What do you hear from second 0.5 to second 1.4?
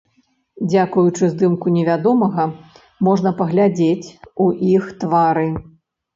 Дзякуючы